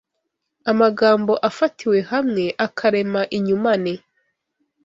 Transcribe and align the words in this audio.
Amagambo 0.71 1.33
afatiwe 1.49 1.99
hamwe 2.11 2.45
akarema 2.65 3.21
inyumane 3.37 3.93